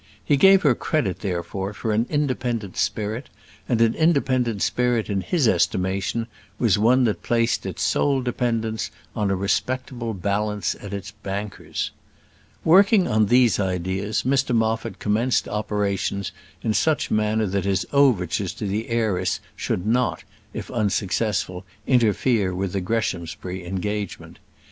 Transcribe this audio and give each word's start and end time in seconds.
He 0.25 0.35
gave 0.35 0.63
her 0.63 0.73
credit, 0.73 1.19
therefore, 1.19 1.73
for 1.75 1.91
an 1.93 2.07
independent 2.09 2.75
spirit: 2.75 3.29
and 3.69 3.79
an 3.81 3.93
independent 3.93 4.63
spirit 4.63 5.11
in 5.11 5.21
his 5.21 5.47
estimation 5.47 6.25
was 6.57 6.79
one 6.79 7.03
that 7.03 7.21
placed 7.21 7.67
its 7.67 7.83
sole 7.83 8.23
dependence 8.23 8.89
on 9.15 9.29
a 9.29 9.35
respectable 9.35 10.15
balance 10.15 10.73
at 10.81 10.91
its 10.91 11.11
banker's. 11.11 11.91
Working 12.63 13.07
on 13.07 13.27
these 13.27 13.59
ideas, 13.59 14.23
Mr 14.23 14.55
Moffat 14.55 14.97
commenced 14.97 15.47
operations 15.47 16.31
in 16.63 16.73
such 16.73 17.11
manner 17.11 17.45
that 17.45 17.65
his 17.65 17.85
overtures 17.93 18.55
to 18.55 18.65
the 18.65 18.89
heiress 18.89 19.39
should 19.55 19.85
not, 19.85 20.23
if 20.51 20.71
unsuccessful, 20.71 21.63
interfere 21.85 22.55
with 22.55 22.73
the 22.73 22.81
Greshamsbury 22.81 23.63
engagement. 23.67 24.39